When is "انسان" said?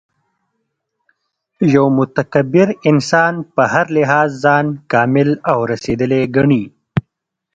2.89-3.33